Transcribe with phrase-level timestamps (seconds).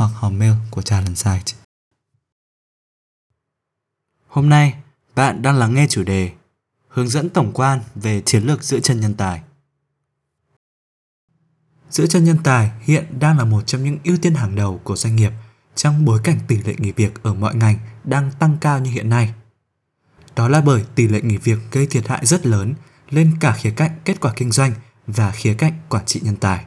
[0.00, 1.52] hoặc hòm mail của Talent Site.
[4.28, 4.74] Hôm nay,
[5.14, 6.32] bạn đang lắng nghe chủ đề
[6.88, 9.42] Hướng dẫn tổng quan về chiến lược giữ chân nhân tài.
[11.90, 14.96] Giữ chân nhân tài hiện đang là một trong những ưu tiên hàng đầu của
[14.96, 15.32] doanh nghiệp
[15.74, 19.08] trong bối cảnh tỷ lệ nghỉ việc ở mọi ngành đang tăng cao như hiện
[19.08, 19.34] nay.
[20.36, 22.74] Đó là bởi tỷ lệ nghỉ việc gây thiệt hại rất lớn
[23.10, 24.72] lên cả khía cạnh kết quả kinh doanh
[25.06, 26.64] và khía cạnh quản trị nhân tài.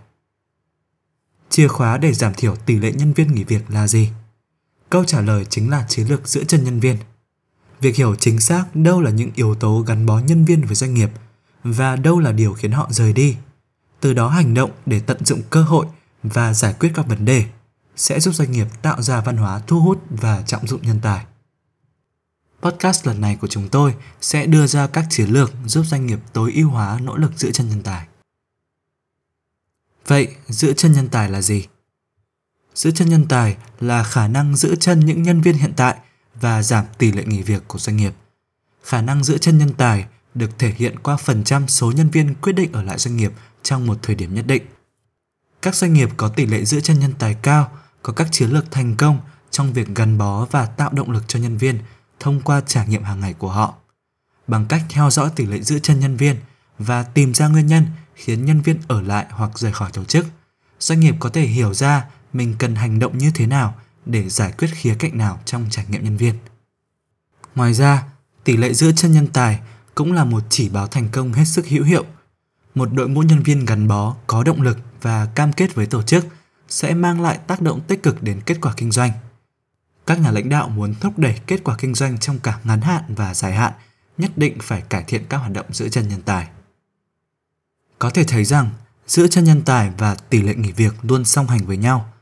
[1.54, 4.10] Chìa khóa để giảm thiểu tỷ lệ nhân viên nghỉ việc là gì?
[4.90, 6.98] Câu trả lời chính là chiến lược giữ chân nhân viên.
[7.82, 10.94] Việc hiểu chính xác đâu là những yếu tố gắn bó nhân viên với doanh
[10.94, 11.10] nghiệp
[11.64, 13.38] và đâu là điều khiến họ rời đi.
[14.00, 15.86] Từ đó hành động để tận dụng cơ hội
[16.24, 17.46] và giải quyết các vấn đề
[17.96, 21.26] sẽ giúp doanh nghiệp tạo ra văn hóa thu hút và trọng dụng nhân tài.
[22.62, 26.20] Podcast lần này của chúng tôi sẽ đưa ra các chiến lược giúp doanh nghiệp
[26.34, 28.08] tối ưu hóa nỗ lực giữ chân nhân tài.
[30.08, 31.68] Vậy, giữ chân nhân tài là gì?
[32.76, 35.96] Giữ chân nhân tài là khả năng giữ chân những nhân viên hiện tại
[36.36, 38.14] và giảm tỷ lệ nghỉ việc của doanh nghiệp.
[38.84, 42.36] Khả năng giữ chân nhân tài được thể hiện qua phần trăm số nhân viên
[42.36, 43.32] quyết định ở lại doanh nghiệp
[43.64, 44.64] trong một thời điểm nhất định.
[45.62, 48.72] Các doanh nghiệp có tỷ lệ giữ chân nhân tài cao có các chiến lược
[48.72, 49.20] thành công
[49.52, 51.80] trong việc gắn bó và tạo động lực cho nhân viên
[52.20, 53.76] thông qua trải nghiệm hàng ngày của họ.
[54.48, 56.36] Bằng cách theo dõi tỷ lệ giữ chân nhân viên
[56.80, 60.26] và tìm ra nguyên nhân khiến nhân viên ở lại hoặc rời khỏi tổ chức,
[60.80, 63.76] doanh nghiệp có thể hiểu ra mình cần hành động như thế nào
[64.06, 66.36] để giải quyết khía cạnh nào trong trải nghiệm nhân viên.
[67.56, 68.04] Ngoài ra,
[68.44, 69.60] tỷ lệ giữ chân nhân tài
[69.96, 72.06] cũng là một chỉ báo thành công hết sức hữu hiệu.
[72.76, 76.04] Một đội ngũ nhân viên gắn bó, có động lực và cam kết với tổ
[76.04, 76.26] chức
[76.70, 79.12] sẽ mang lại tác động tích cực đến kết quả kinh doanh.
[80.08, 83.04] Các nhà lãnh đạo muốn thúc đẩy kết quả kinh doanh trong cả ngắn hạn
[83.08, 83.74] và dài hạn,
[84.18, 86.48] nhất định phải cải thiện các hoạt động giữ chân nhân tài.
[88.04, 88.70] Có thể thấy rằng,
[89.08, 92.14] giữ chân nhân tài và tỷ lệ nghỉ việc luôn song hành với nhau.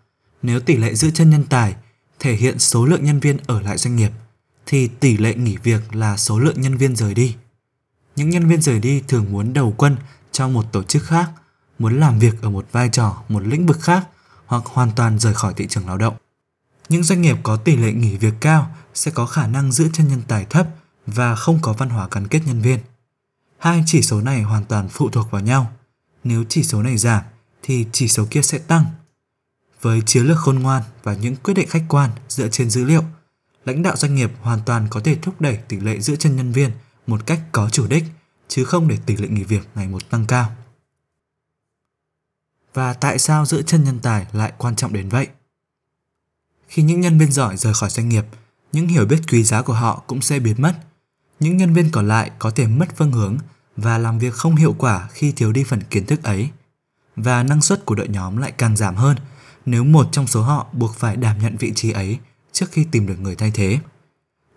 [0.42, 1.76] Nếu tỷ lệ giữ chân nhân tài
[2.20, 4.12] thể hiện số lượng nhân viên ở lại doanh nghiệp,
[4.66, 7.36] thì tỷ lệ nghỉ việc là số lượng nhân viên rời đi.
[8.16, 9.98] Những nhân viên rời đi thường muốn đầu quân
[10.32, 11.32] cho một tổ chức khác,
[11.80, 14.08] muốn làm việc ở một vai trò, một lĩnh vực khác
[14.46, 16.16] hoặc hoàn toàn rời khỏi thị trường lao động.
[16.90, 20.08] Những doanh nghiệp có tỷ lệ nghỉ việc cao sẽ có khả năng giữ chân
[20.08, 20.68] nhân tài thấp
[21.08, 22.80] và không có văn hóa gắn kết nhân viên.
[23.62, 25.72] Hai chỉ số này hoàn toàn phụ thuộc vào nhau.
[26.24, 27.24] Nếu chỉ số này giảm
[27.64, 28.86] thì chỉ số kia sẽ tăng.
[29.82, 33.04] Với chiến lược khôn ngoan và những quyết định khách quan dựa trên dữ liệu,
[33.66, 36.52] lãnh đạo doanh nghiệp hoàn toàn có thể thúc đẩy tỷ lệ giữ chân nhân
[36.52, 36.72] viên
[37.08, 38.04] một cách có chủ đích,
[38.48, 40.56] chứ không để tỷ lệ nghỉ việc ngày một tăng cao.
[42.74, 45.28] Và tại sao giữ chân nhân tài lại quan trọng đến vậy?
[46.68, 48.26] Khi những nhân viên giỏi rời khỏi doanh nghiệp,
[48.72, 50.74] những hiểu biết quý giá của họ cũng sẽ biến mất.
[51.42, 53.38] Những nhân viên còn lại có thể mất phương hướng
[53.78, 56.50] và làm việc không hiệu quả khi thiếu đi phần kiến thức ấy.
[57.16, 59.18] Và năng suất của đội nhóm lại càng giảm hơn
[59.66, 62.20] nếu một trong số họ buộc phải đảm nhận vị trí ấy
[62.52, 63.80] trước khi tìm được người thay thế.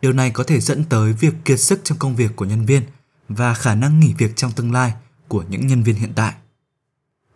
[0.01, 2.83] Điều này có thể dẫn tới việc kiệt sức trong công việc của nhân viên
[3.29, 4.93] và khả năng nghỉ việc trong tương lai
[5.29, 6.35] của những nhân viên hiện tại.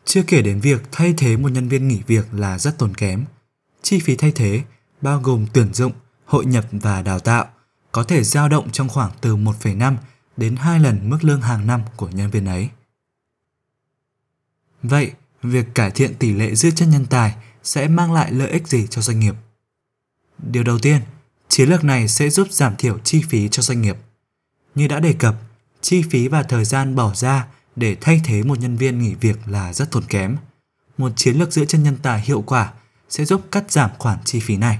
[0.05, 3.25] Chưa kể đến việc thay thế một nhân viên nghỉ việc là rất tốn kém.
[3.83, 4.63] Chi phí thay thế
[5.01, 5.93] bao gồm tuyển dụng,
[6.25, 7.47] hội nhập và đào tạo
[7.99, 9.97] có thể dao động trong khoảng từ 1,5
[10.37, 12.69] đến 2 lần mức lương hàng năm của nhân viên ấy.
[14.83, 18.69] Vậy, việc cải thiện tỷ lệ giữ chân nhân tài sẽ mang lại lợi ích
[18.69, 19.35] gì cho doanh nghiệp?
[20.39, 21.01] Điều đầu tiên,
[21.49, 23.97] chiến lược này sẽ giúp giảm thiểu chi phí cho doanh nghiệp.
[24.75, 25.37] Như đã đề cập,
[25.81, 27.47] chi phí và thời gian bỏ ra
[27.77, 30.37] để thay thế một nhân viên nghỉ việc là rất tốn kém.
[30.99, 32.73] Một chiến lược giữ chân nhân tài hiệu quả
[33.09, 34.79] sẽ giúp cắt giảm khoản chi phí này.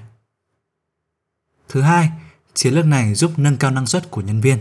[1.69, 2.11] Thứ hai,
[2.59, 4.59] chiến lược này giúp nâng cao năng suất của nhân viên.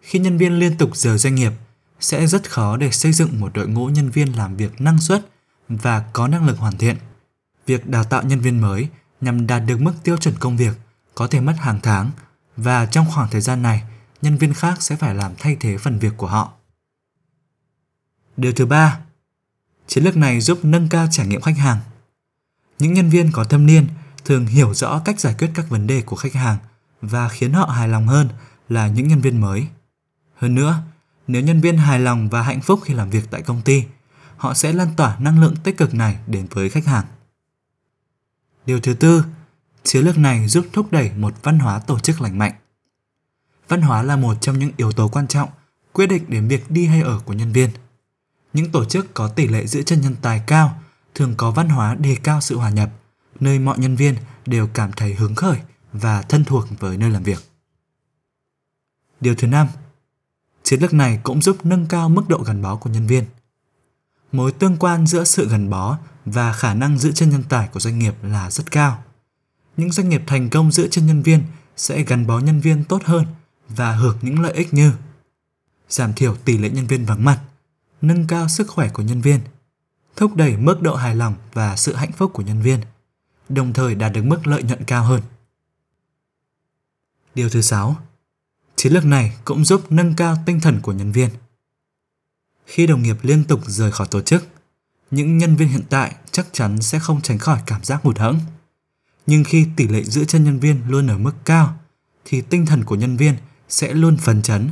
[0.00, 1.52] Khi nhân viên liên tục rời doanh nghiệp,
[2.00, 5.28] sẽ rất khó để xây dựng một đội ngũ nhân viên làm việc năng suất
[5.68, 6.96] và có năng lực hoàn thiện.
[7.66, 8.88] Việc đào tạo nhân viên mới
[9.20, 10.76] nhằm đạt được mức tiêu chuẩn công việc
[11.14, 12.10] có thể mất hàng tháng
[12.56, 13.82] và trong khoảng thời gian này,
[14.22, 16.52] nhân viên khác sẽ phải làm thay thế phần việc của họ.
[18.36, 19.00] Điều thứ ba,
[19.86, 21.78] chiến lược này giúp nâng cao trải nghiệm khách hàng.
[22.78, 23.86] Những nhân viên có thâm niên
[24.24, 26.58] thường hiểu rõ cách giải quyết các vấn đề của khách hàng
[27.00, 28.28] và khiến họ hài lòng hơn
[28.68, 29.66] là những nhân viên mới.
[30.36, 30.78] Hơn nữa,
[31.26, 33.84] nếu nhân viên hài lòng và hạnh phúc khi làm việc tại công ty,
[34.36, 37.04] họ sẽ lan tỏa năng lượng tích cực này đến với khách hàng.
[38.66, 39.24] Điều thứ tư,
[39.86, 42.52] Chiến lược này giúp thúc đẩy một văn hóa tổ chức lành mạnh.
[43.68, 45.48] Văn hóa là một trong những yếu tố quan trọng
[45.92, 47.70] quyết định đến việc đi hay ở của nhân viên.
[48.52, 50.82] Những tổ chức có tỷ lệ giữ chân nhân tài cao
[51.14, 52.90] thường có văn hóa đề cao sự hòa nhập,
[53.40, 54.14] nơi mọi nhân viên
[54.46, 55.58] đều cảm thấy hứng khởi
[56.00, 57.38] và thân thuộc với nơi làm việc.
[59.20, 59.68] Điều thứ năm,
[60.62, 63.24] chiến lược này cũng giúp nâng cao mức độ gắn bó của nhân viên.
[64.32, 67.80] Mối tương quan giữa sự gắn bó và khả năng giữ chân nhân tài của
[67.80, 69.04] doanh nghiệp là rất cao.
[69.76, 71.42] Những doanh nghiệp thành công giữ chân nhân viên
[71.76, 73.26] sẽ gắn bó nhân viên tốt hơn
[73.68, 74.92] và hưởng những lợi ích như
[75.88, 77.40] giảm thiểu tỷ lệ nhân viên vắng mặt,
[78.02, 79.40] nâng cao sức khỏe của nhân viên,
[80.16, 82.80] thúc đẩy mức độ hài lòng và sự hạnh phúc của nhân viên,
[83.48, 85.22] đồng thời đạt được mức lợi nhuận cao hơn.
[87.36, 87.96] Điều thứ sáu,
[88.76, 91.30] chiến lược này cũng giúp nâng cao tinh thần của nhân viên.
[92.66, 94.46] Khi đồng nghiệp liên tục rời khỏi tổ chức,
[95.10, 98.40] những nhân viên hiện tại chắc chắn sẽ không tránh khỏi cảm giác hụt hẫng.
[99.26, 101.78] Nhưng khi tỷ lệ giữ chân nhân viên luôn ở mức cao,
[102.24, 103.36] thì tinh thần của nhân viên
[103.68, 104.70] sẽ luôn phấn chấn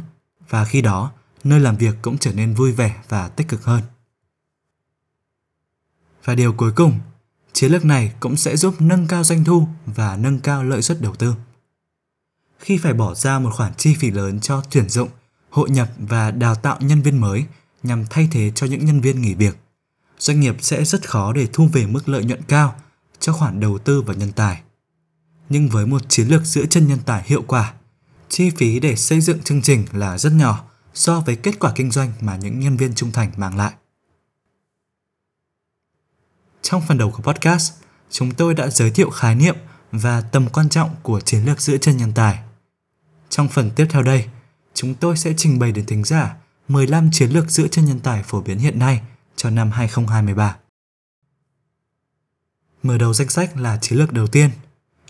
[0.48, 1.12] và khi đó
[1.44, 3.82] nơi làm việc cũng trở nên vui vẻ và tích cực hơn.
[6.24, 7.00] Và điều cuối cùng,
[7.52, 11.00] chiến lược này cũng sẽ giúp nâng cao doanh thu và nâng cao lợi suất
[11.00, 11.34] đầu tư.
[12.58, 15.08] Khi phải bỏ ra một khoản chi phí lớn cho tuyển dụng,
[15.50, 17.44] hội nhập và đào tạo nhân viên mới
[17.82, 19.56] nhằm thay thế cho những nhân viên nghỉ việc,
[20.18, 22.74] doanh nghiệp sẽ rất khó để thu về mức lợi nhuận cao
[23.20, 24.62] cho khoản đầu tư vào nhân tài.
[25.48, 27.74] Nhưng với một chiến lược giữ chân nhân tài hiệu quả,
[28.28, 30.64] chi phí để xây dựng chương trình là rất nhỏ
[30.94, 33.72] so với kết quả kinh doanh mà những nhân viên trung thành mang lại.
[36.62, 37.72] Trong phần đầu của podcast,
[38.10, 39.56] chúng tôi đã giới thiệu khái niệm
[40.00, 42.38] và tầm quan trọng của chiến lược giữ chân nhân tài.
[43.28, 44.28] Trong phần tiếp theo đây,
[44.74, 46.36] chúng tôi sẽ trình bày đến thính giả
[46.68, 49.00] 15 chiến lược giữ chân nhân tài phổ biến hiện nay
[49.36, 50.56] cho năm 2023.
[52.82, 54.50] Mở đầu danh sách là chiến lược đầu tiên.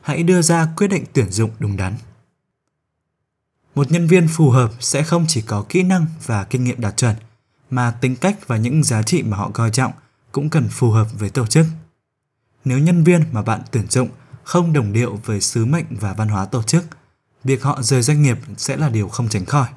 [0.03, 1.95] Hãy đưa ra quyết định tuyển dụng đúng đắn.
[3.75, 6.97] Một nhân viên phù hợp sẽ không chỉ có kỹ năng và kinh nghiệm đạt
[6.97, 7.17] chuẩn,
[7.71, 9.93] mà tính cách và những giá trị mà họ coi trọng
[10.33, 11.67] cũng cần phù hợp với tổ chức.
[12.65, 14.09] Nếu nhân viên mà bạn tuyển dụng
[14.45, 16.85] không đồng điệu với sứ mệnh và văn hóa tổ chức,
[17.45, 19.69] việc họ rời doanh nghiệp sẽ là điều không tránh khỏi.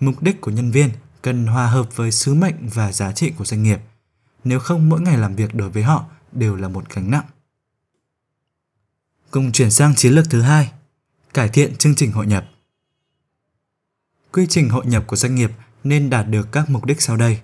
[0.00, 0.90] Mục đích của nhân viên
[1.22, 3.78] cần hòa hợp với sứ mệnh và giá trị của doanh nghiệp.
[4.44, 7.24] Nếu không mỗi ngày làm việc đối với họ đều là một gánh nặng.
[9.30, 10.72] Cùng chuyển sang chiến lược thứ hai,
[11.34, 12.44] cải thiện chương trình hội nhập.
[14.32, 15.50] Quy trình hội nhập của doanh nghiệp
[15.84, 17.40] nên đạt được các mục đích sau đây.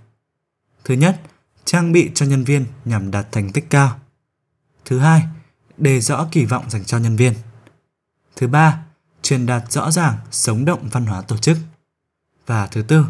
[0.84, 1.20] Thứ nhất,
[1.64, 4.00] trang bị cho nhân viên nhằm đạt thành tích cao.
[4.84, 5.22] Thứ hai,
[5.78, 7.34] đề rõ kỳ vọng dành cho nhân viên.
[8.36, 8.84] Thứ ba,
[9.22, 11.58] truyền đạt rõ ràng, sống động văn hóa tổ chức.
[12.46, 13.06] Và thứ tư,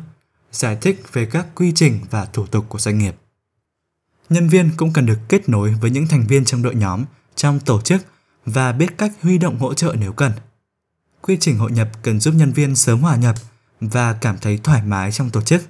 [0.53, 3.17] giải thích về các quy trình và thủ tục của doanh nghiệp.
[4.29, 7.05] Nhân viên cũng cần được kết nối với những thành viên trong đội nhóm,
[7.35, 8.03] trong tổ chức
[8.47, 10.33] và biết cách huy động hỗ trợ nếu cần.
[11.23, 13.37] Quy trình hội nhập cần giúp nhân viên sớm hòa nhập
[13.81, 15.63] và cảm thấy thoải mái trong tổ chức,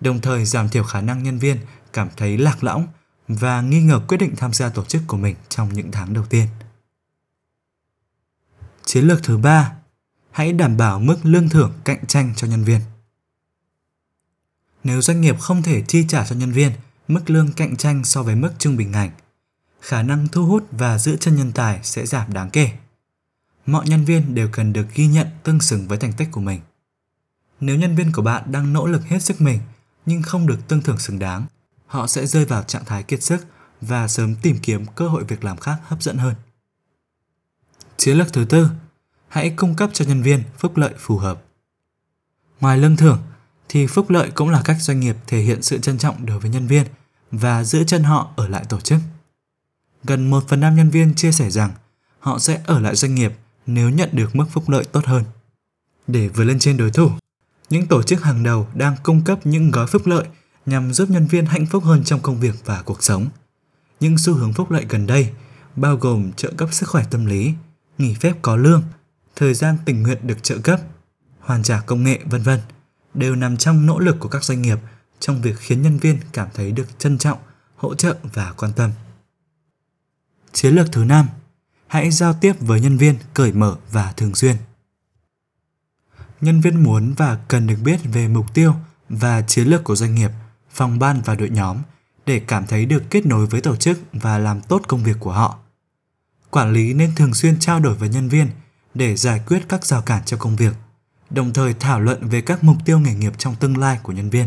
[0.00, 1.56] đồng thời giảm thiểu khả năng nhân viên
[1.92, 2.86] cảm thấy lạc lõng
[3.28, 6.24] và nghi ngờ quyết định tham gia tổ chức của mình trong những tháng đầu
[6.26, 6.46] tiên.
[8.84, 9.72] Chiến lược thứ ba,
[10.30, 12.80] hãy đảm bảo mức lương thưởng cạnh tranh cho nhân viên.
[14.84, 16.72] Nếu doanh nghiệp không thể chi trả cho nhân viên
[17.08, 19.10] mức lương cạnh tranh so với mức trung bình ngành,
[19.80, 22.70] khả năng thu hút và giữ chân nhân tài sẽ giảm đáng kể.
[23.66, 26.60] Mọi nhân viên đều cần được ghi nhận tương xứng với thành tích của mình.
[27.60, 29.60] Nếu nhân viên của bạn đang nỗ lực hết sức mình
[30.06, 31.46] nhưng không được tương thưởng xứng đáng,
[31.92, 33.46] họ sẽ rơi vào trạng thái kiệt sức
[33.80, 36.34] và sớm tìm kiếm cơ hội việc làm khác hấp dẫn hơn.
[37.96, 38.68] Chiến lược thứ tư,
[39.28, 41.42] hãy cung cấp cho nhân viên phúc lợi phù hợp.
[42.60, 43.22] Ngoài lương thưởng,
[43.68, 46.50] thì phúc lợi cũng là cách doanh nghiệp thể hiện sự trân trọng đối với
[46.50, 46.86] nhân viên
[47.30, 48.98] và giữ chân họ ở lại tổ chức.
[50.04, 51.70] Gần 1 phần 5 nhân viên chia sẻ rằng
[52.18, 53.32] họ sẽ ở lại doanh nghiệp
[53.66, 55.24] nếu nhận được mức phúc lợi tốt hơn.
[56.06, 57.10] Để vượt lên trên đối thủ,
[57.70, 60.26] những tổ chức hàng đầu đang cung cấp những gói phúc lợi
[60.66, 63.28] nhằm giúp nhân viên hạnh phúc hơn trong công việc và cuộc sống.
[64.00, 65.30] Những xu hướng phúc lợi gần đây
[65.76, 67.54] bao gồm trợ cấp sức khỏe tâm lý,
[67.98, 68.82] nghỉ phép có lương,
[69.36, 70.80] thời gian tình nguyện được trợ cấp,
[71.40, 72.60] hoàn trả công nghệ, vân vân
[73.14, 74.78] đều nằm trong nỗ lực của các doanh nghiệp
[75.20, 77.38] trong việc khiến nhân viên cảm thấy được trân trọng,
[77.76, 78.90] hỗ trợ và quan tâm.
[80.52, 81.28] Chiến lược thứ năm,
[81.86, 84.56] hãy giao tiếp với nhân viên cởi mở và thường xuyên.
[86.40, 88.74] Nhân viên muốn và cần được biết về mục tiêu
[89.08, 90.30] và chiến lược của doanh nghiệp,
[90.72, 91.76] phòng ban và đội nhóm
[92.26, 95.32] để cảm thấy được kết nối với tổ chức và làm tốt công việc của
[95.32, 95.58] họ.
[96.50, 98.48] Quản lý nên thường xuyên trao đổi với nhân viên
[98.94, 100.74] để giải quyết các rào cản cho công việc,
[101.30, 104.30] đồng thời thảo luận về các mục tiêu nghề nghiệp trong tương lai của nhân
[104.30, 104.46] viên.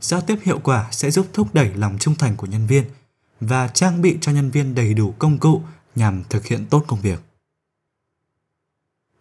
[0.00, 2.84] Giao tiếp hiệu quả sẽ giúp thúc đẩy lòng trung thành của nhân viên
[3.40, 5.62] và trang bị cho nhân viên đầy đủ công cụ
[5.94, 7.20] nhằm thực hiện tốt công việc.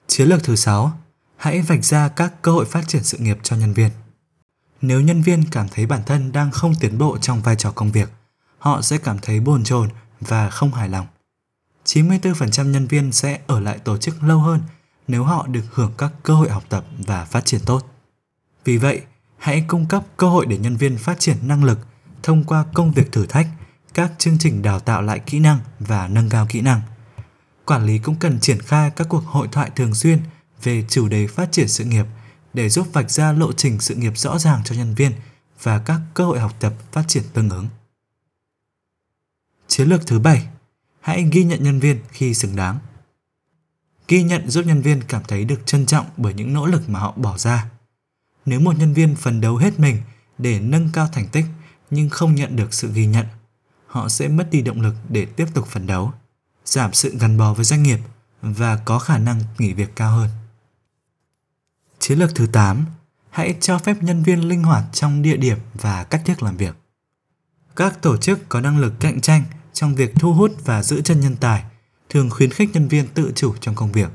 [0.08, 1.00] Chiến lược thứ 6,
[1.36, 3.90] hãy vạch ra các cơ hội phát triển sự nghiệp cho nhân viên.
[4.88, 7.92] Nếu nhân viên cảm thấy bản thân đang không tiến bộ trong vai trò công
[7.92, 8.10] việc,
[8.58, 9.90] họ sẽ cảm thấy bồn chồn
[10.22, 11.08] và không hài lòng.
[11.86, 14.62] 94% nhân viên sẽ ở lại tổ chức lâu hơn
[15.08, 17.82] nếu họ được hưởng các cơ hội học tập và phát triển tốt.
[18.66, 19.02] Vì vậy,
[19.38, 21.80] hãy cung cấp cơ hội để nhân viên phát triển năng lực
[22.24, 23.48] thông qua công việc thử thách,
[23.94, 26.82] các chương trình đào tạo lại kỹ năng và nâng cao kỹ năng.
[27.66, 30.20] Quản lý cũng cần triển khai các cuộc hội thoại thường xuyên
[30.64, 32.06] về chủ đề phát triển sự nghiệp
[32.56, 35.12] để giúp vạch ra lộ trình sự nghiệp rõ ràng cho nhân viên
[35.64, 37.68] và các cơ hội học tập phát triển tương ứng.
[39.68, 40.48] Chiến lược thứ bảy,
[41.02, 42.80] hãy ghi nhận nhân viên khi xứng đáng.
[44.08, 47.00] Ghi nhận giúp nhân viên cảm thấy được trân trọng bởi những nỗ lực mà
[47.00, 47.72] họ bỏ ra.
[48.46, 49.98] Nếu một nhân viên phấn đấu hết mình
[50.38, 51.46] để nâng cao thành tích
[51.90, 53.26] nhưng không nhận được sự ghi nhận,
[53.88, 56.14] họ sẽ mất đi động lực để tiếp tục phấn đấu,
[56.66, 58.00] giảm sự gắn bó với doanh nghiệp
[58.42, 60.30] và có khả năng nghỉ việc cao hơn.
[62.08, 62.86] Chiến lược thứ 8,
[63.30, 66.76] hãy cho phép nhân viên linh hoạt trong địa điểm và cách thức làm việc.
[67.76, 69.44] Các tổ chức có năng lực cạnh tranh
[69.74, 71.64] trong việc thu hút và giữ chân nhân tài
[72.10, 74.10] thường khuyến khích nhân viên tự chủ trong công việc.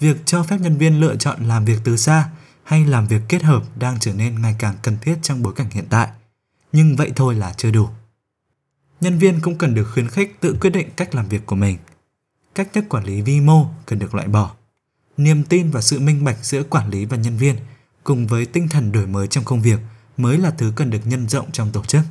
[0.00, 2.28] Việc cho phép nhân viên lựa chọn làm việc từ xa
[2.64, 5.70] hay làm việc kết hợp đang trở nên ngày càng cần thiết trong bối cảnh
[5.70, 6.08] hiện tại,
[6.72, 7.88] nhưng vậy thôi là chưa đủ.
[9.00, 11.78] Nhân viên cũng cần được khuyến khích tự quyết định cách làm việc của mình.
[12.54, 14.54] Cách thức quản lý vi mô cần được loại bỏ.
[15.16, 17.56] Niềm tin và sự minh bạch giữa quản lý và nhân viên
[18.04, 19.78] cùng với tinh thần đổi mới trong công việc
[20.16, 22.02] mới là thứ cần được nhân rộng trong tổ chức.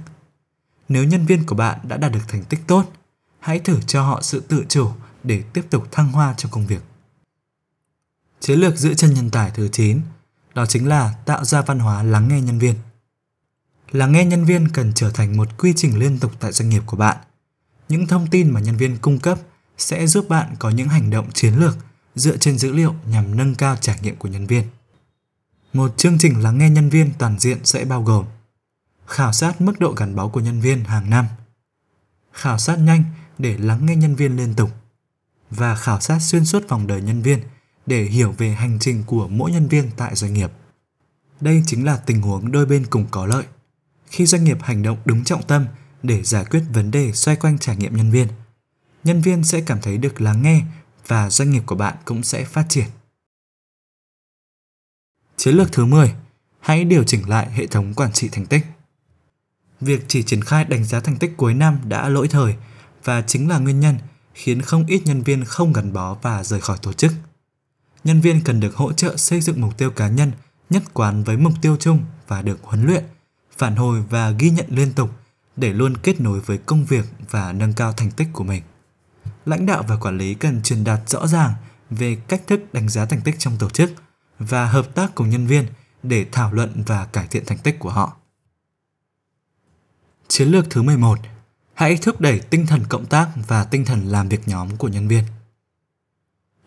[0.89, 2.91] Nếu nhân viên của bạn đã đạt được thành tích tốt,
[3.39, 4.89] hãy thử cho họ sự tự chủ
[5.23, 6.81] để tiếp tục thăng hoa trong công việc.
[8.39, 10.01] Chiến lược giữ chân nhân tài thứ 9
[10.55, 12.75] đó chính là tạo ra văn hóa lắng nghe nhân viên.
[13.91, 16.83] Lắng nghe nhân viên cần trở thành một quy trình liên tục tại doanh nghiệp
[16.85, 17.17] của bạn.
[17.89, 19.39] Những thông tin mà nhân viên cung cấp
[19.77, 21.77] sẽ giúp bạn có những hành động chiến lược
[22.15, 24.63] dựa trên dữ liệu nhằm nâng cao trải nghiệm của nhân viên.
[25.73, 28.25] Một chương trình lắng nghe nhân viên toàn diện sẽ bao gồm
[29.07, 31.25] khảo sát mức độ gắn bó của nhân viên hàng năm,
[32.33, 33.03] khảo sát nhanh
[33.37, 34.69] để lắng nghe nhân viên liên tục
[35.51, 37.39] và khảo sát xuyên suốt vòng đời nhân viên
[37.85, 40.51] để hiểu về hành trình của mỗi nhân viên tại doanh nghiệp.
[41.41, 43.45] Đây chính là tình huống đôi bên cùng có lợi.
[44.07, 45.65] Khi doanh nghiệp hành động đúng trọng tâm
[46.03, 48.27] để giải quyết vấn đề xoay quanh trải nghiệm nhân viên,
[49.03, 50.61] nhân viên sẽ cảm thấy được lắng nghe
[51.07, 52.87] và doanh nghiệp của bạn cũng sẽ phát triển.
[55.37, 56.15] Chiến lược thứ 10,
[56.59, 58.65] hãy điều chỉnh lại hệ thống quản trị thành tích.
[59.81, 62.55] Việc chỉ triển khai đánh giá thành tích cuối năm đã lỗi thời
[63.03, 63.97] và chính là nguyên nhân
[64.33, 67.11] khiến không ít nhân viên không gắn bó và rời khỏi tổ chức.
[68.03, 70.31] Nhân viên cần được hỗ trợ xây dựng mục tiêu cá nhân
[70.69, 73.03] nhất quán với mục tiêu chung và được huấn luyện,
[73.57, 75.09] phản hồi và ghi nhận liên tục
[75.55, 78.63] để luôn kết nối với công việc và nâng cao thành tích của mình.
[79.45, 81.53] Lãnh đạo và quản lý cần truyền đạt rõ ràng
[81.89, 83.91] về cách thức đánh giá thành tích trong tổ chức
[84.39, 85.65] và hợp tác cùng nhân viên
[86.03, 88.17] để thảo luận và cải thiện thành tích của họ.
[90.27, 91.19] Chiến lược thứ 11.
[91.73, 95.07] Hãy thúc đẩy tinh thần cộng tác và tinh thần làm việc nhóm của nhân
[95.07, 95.23] viên.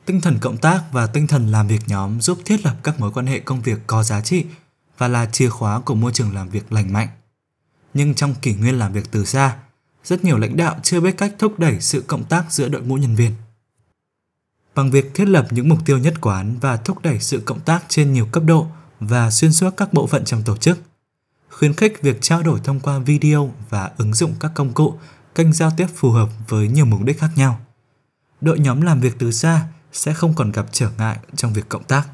[0.05, 3.13] Tinh thần cộng tác và tinh thần làm việc nhóm giúp thiết lập các mối
[3.13, 4.47] quan hệ công việc có giá trị
[4.99, 7.09] và là chìa khóa của môi trường làm việc lành mạnh.
[7.95, 9.57] Nhưng trong kỷ nguyên làm việc từ xa,
[10.09, 12.95] rất nhiều lãnh đạo chưa biết cách thúc đẩy sự cộng tác giữa đội ngũ
[12.97, 13.33] nhân viên.
[14.75, 17.85] Bằng việc thiết lập những mục tiêu nhất quán và thúc đẩy sự cộng tác
[17.89, 18.67] trên nhiều cấp độ
[19.01, 20.79] và xuyên suốt các bộ phận trong tổ chức,
[21.51, 24.95] khuyến khích việc trao đổi thông qua video và ứng dụng các công cụ,
[25.35, 27.61] kênh giao tiếp phù hợp với nhiều mục đích khác nhau.
[28.41, 31.85] Đội nhóm làm việc từ xa sẽ không còn gặp trở ngại trong việc cộng
[31.85, 32.09] tác.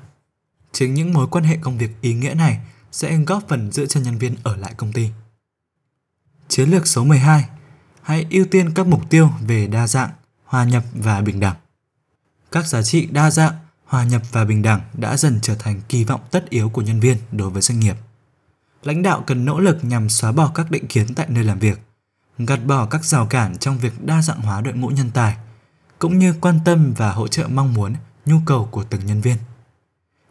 [0.73, 2.61] Chính những mối quan hệ công việc ý nghĩa này
[2.93, 5.09] sẽ góp phần giữ cho nhân viên ở lại công ty.
[6.49, 7.45] Chiến lược số 12.
[8.05, 10.11] Hãy ưu tiên các mục tiêu về đa dạng,
[10.45, 11.57] hòa nhập và bình đẳng.
[12.53, 16.05] Các giá trị đa dạng, hòa nhập và bình đẳng đã dần trở thành kỳ
[16.05, 17.97] vọng tất yếu của nhân viên đối với doanh nghiệp.
[18.83, 21.81] Lãnh đạo cần nỗ lực nhằm xóa bỏ các định kiến tại nơi làm việc,
[22.39, 25.37] gạt bỏ các rào cản trong việc đa dạng hóa đội ngũ nhân tài–
[26.05, 27.95] cũng như quan tâm và hỗ trợ mong muốn,
[28.27, 29.37] nhu cầu của từng nhân viên.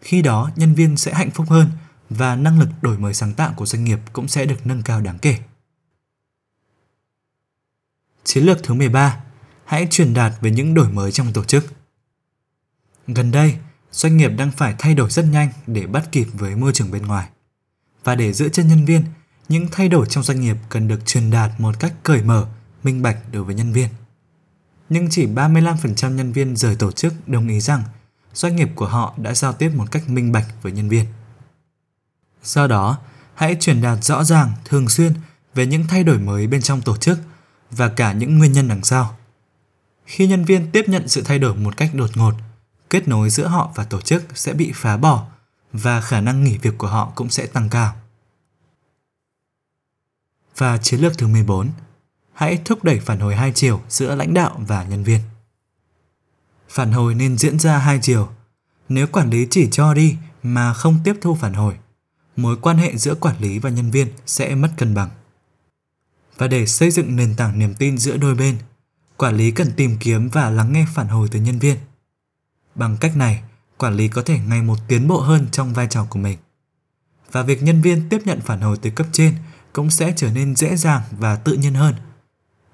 [0.02, 1.68] Khi đó, nhân viên sẽ hạnh phúc hơn
[2.10, 5.02] và năng lực đổi mới sáng tạo của doanh nghiệp cũng sẽ được nâng cao
[5.02, 5.38] đáng kể.
[8.24, 9.20] Chiến lược thứ 13,
[9.66, 11.74] hãy truyền đạt về những đổi mới trong tổ chức.
[13.08, 13.56] Gần đây,
[13.92, 17.06] doanh nghiệp đang phải thay đổi rất nhanh để bắt kịp với môi trường bên
[17.06, 17.28] ngoài.
[18.04, 19.04] Và để giữ chân nhân viên,
[19.50, 22.48] những thay đổi trong doanh nghiệp cần được truyền đạt một cách cởi mở,
[22.84, 23.90] minh bạch đối với nhân viên
[24.94, 27.84] nhưng chỉ 35% nhân viên rời tổ chức đồng ý rằng
[28.34, 31.06] doanh nghiệp của họ đã giao tiếp một cách minh bạch với nhân viên.
[32.44, 32.98] Do đó,
[33.34, 35.14] hãy truyền đạt rõ ràng, thường xuyên
[35.54, 37.20] về những thay đổi mới bên trong tổ chức
[37.78, 39.18] và cả những nguyên nhân đằng sau.
[40.06, 42.34] Khi nhân viên tiếp nhận sự thay đổi một cách đột ngột,
[42.90, 45.28] kết nối giữa họ và tổ chức sẽ bị phá bỏ
[45.74, 47.96] và khả năng nghỉ việc của họ cũng sẽ tăng cao.
[50.58, 51.70] Và chiến lược thứ 14,
[52.34, 55.20] hãy thúc đẩy phản hồi hai chiều giữa lãnh đạo và nhân viên.
[56.70, 58.30] Phản hồi nên diễn ra hai chiều.
[58.90, 61.78] Nếu quản lý chỉ cho đi mà không tiếp thu phản hồi,
[62.36, 65.10] mối quan hệ giữa quản lý và nhân viên sẽ mất cân bằng.
[66.44, 68.58] Và để xây dựng nền tảng niềm tin giữa đôi bên,
[69.18, 71.78] quản lý cần tìm kiếm và lắng nghe phản hồi từ nhân viên.
[72.76, 73.44] Bằng cách này,
[73.78, 76.38] quản lý có thể ngày một tiến bộ hơn trong vai trò của mình.
[77.32, 79.36] Và việc nhân viên tiếp nhận phản hồi từ cấp trên
[79.74, 81.96] cũng sẽ trở nên dễ dàng và tự nhiên hơn.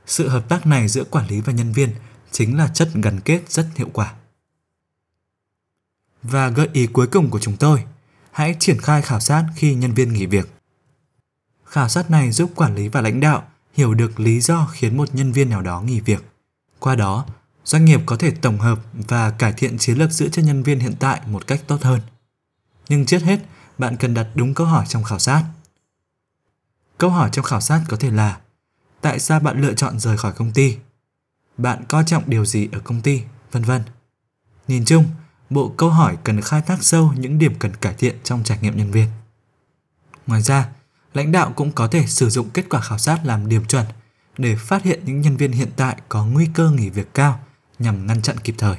[0.05, 1.89] Sự hợp tác này giữa quản lý và nhân viên
[2.31, 4.13] chính là chất gắn kết rất hiệu quả.
[6.23, 7.83] Và gợi ý cuối cùng của chúng tôi,
[8.31, 10.49] hãy triển khai khảo sát khi nhân viên nghỉ việc.
[11.65, 13.47] Khảo sát này giúp quản lý và lãnh đạo
[13.79, 16.23] hiểu được lý do khiến một nhân viên nào đó nghỉ việc.
[16.79, 17.25] Qua đó,
[17.63, 20.79] doanh nghiệp có thể tổng hợp và cải thiện chiến lược giữ chân nhân viên
[20.79, 22.01] hiện tại một cách tốt hơn.
[22.89, 23.39] Nhưng trước hết,
[23.77, 25.43] bạn cần đặt đúng câu hỏi trong khảo sát.
[26.97, 28.39] Câu hỏi trong khảo sát có thể là
[29.01, 30.77] Tại sao bạn lựa chọn rời khỏi công ty?
[31.57, 33.21] Bạn coi trọng điều gì ở công ty,
[33.51, 33.83] vân vân.
[34.67, 35.05] Nhìn chung,
[35.49, 38.77] bộ câu hỏi cần khai thác sâu những điểm cần cải thiện trong trải nghiệm
[38.77, 39.07] nhân viên.
[40.27, 40.69] Ngoài ra,
[41.13, 43.85] lãnh đạo cũng có thể sử dụng kết quả khảo sát làm điểm chuẩn
[44.37, 47.39] để phát hiện những nhân viên hiện tại có nguy cơ nghỉ việc cao
[47.79, 48.77] nhằm ngăn chặn kịp thời.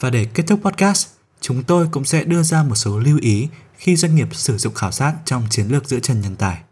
[0.00, 1.08] Và để kết thúc podcast,
[1.40, 4.74] chúng tôi cũng sẽ đưa ra một số lưu ý khi doanh nghiệp sử dụng
[4.74, 6.62] khảo sát trong chiến lược giữ chân nhân tài.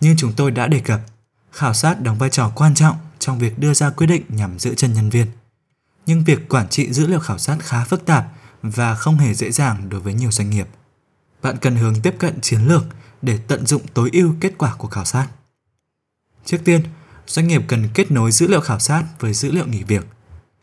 [0.00, 1.00] Như chúng tôi đã đề cập,
[1.52, 4.74] khảo sát đóng vai trò quan trọng trong việc đưa ra quyết định nhằm giữ
[4.74, 5.26] chân nhân viên.
[6.06, 8.26] Nhưng việc quản trị dữ liệu khảo sát khá phức tạp
[8.62, 10.68] và không hề dễ dàng đối với nhiều doanh nghiệp.
[11.42, 12.84] Bạn cần hướng tiếp cận chiến lược
[13.22, 15.28] để tận dụng tối ưu kết quả của khảo sát.
[16.44, 16.82] Trước tiên,
[17.26, 20.06] doanh nghiệp cần kết nối dữ liệu khảo sát với dữ liệu nghỉ việc.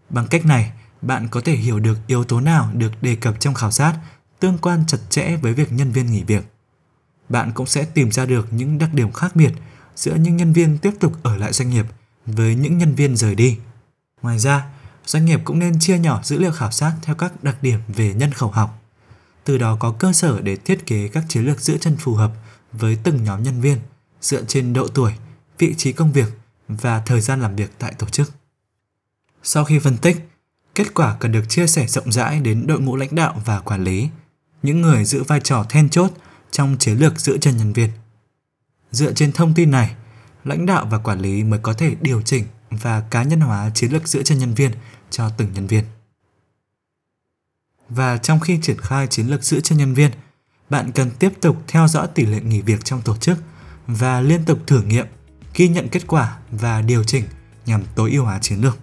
[0.10, 0.71] Bằng cách này,
[1.02, 4.00] bạn có thể hiểu được yếu tố nào được đề cập trong khảo sát
[4.39, 6.45] tương quan chặt chẽ với việc nhân viên nghỉ việc.
[7.30, 9.54] Bạn cũng sẽ tìm ra được những đặc điểm khác biệt
[9.95, 11.86] giữa những nhân viên tiếp tục ở lại doanh nghiệp
[12.26, 13.58] với những nhân viên rời đi.
[14.21, 14.65] Ngoài ra,
[15.06, 18.13] doanh nghiệp cũng nên chia nhỏ dữ liệu khảo sát theo các đặc điểm về
[18.13, 18.82] nhân khẩu học.
[19.45, 22.31] Từ đó có cơ sở để thiết kế các chiến lược giữ chân phù hợp
[22.71, 23.79] với từng nhóm nhân viên
[24.21, 25.13] dựa trên độ tuổi,
[25.58, 26.27] vị trí công việc
[26.67, 28.31] và thời gian làm việc tại tổ chức.
[29.43, 30.17] Sau khi phân tích,
[30.75, 33.84] kết quả cần được chia sẻ rộng rãi đến đội ngũ lãnh đạo và quản
[33.84, 34.10] lý,
[34.63, 36.12] những người giữ vai trò then chốt
[36.51, 37.89] trong chiến lược giữ chân nhân viên.
[38.91, 39.95] Dựa trên thông tin này,
[40.43, 43.91] lãnh đạo và quản lý mới có thể điều chỉnh và cá nhân hóa chiến
[43.91, 44.71] lược giữ chân nhân viên
[45.10, 45.84] cho từng nhân viên.
[47.89, 50.12] Và trong khi triển khai chiến lược giữ cho nhân viên,
[50.69, 53.38] bạn cần tiếp tục theo dõi tỷ lệ nghỉ việc trong tổ chức
[53.88, 55.06] và liên tục thử nghiệm,
[55.54, 57.24] ghi nhận kết quả và điều chỉnh
[57.65, 58.78] nhằm tối ưu hóa chiến lược.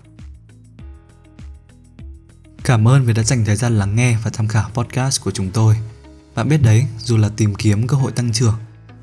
[2.65, 5.51] Cảm ơn vì đã dành thời gian lắng nghe và tham khảo podcast của chúng
[5.51, 5.77] tôi.
[6.35, 8.55] Bạn biết đấy, dù là tìm kiếm cơ hội tăng trưởng,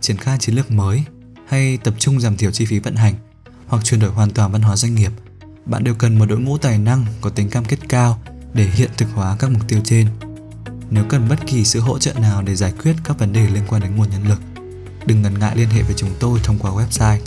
[0.02, 1.04] triển khai chiến lược mới
[1.48, 3.14] hay tập trung giảm thiểu chi phí vận hành
[3.68, 5.12] hoặc chuyển đổi hoàn toàn văn hóa doanh nghiệp,
[5.66, 8.22] bạn đều cần một đội ngũ tài năng có tính cam kết cao
[8.54, 10.08] để hiện thực hóa các mục tiêu trên.
[10.90, 13.64] Nếu cần bất kỳ sự hỗ trợ nào để giải quyết các vấn đề liên
[13.68, 14.40] quan đến nguồn nhân lực,
[15.06, 17.20] đừng ngần ngại liên hệ với chúng tôi thông qua website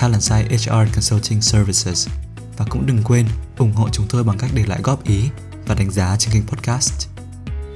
[0.00, 2.08] Talentside HR Consulting Services
[2.56, 3.26] và cũng đừng quên
[3.58, 5.28] ủng hộ chúng tôi bằng cách để lại góp ý
[5.66, 7.08] và đánh giá trên kênh podcast.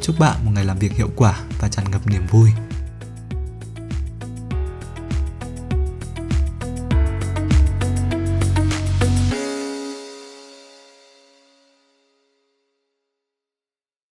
[0.03, 2.51] Chúc bạn một ngày làm việc hiệu quả và tràn ngập niềm vui.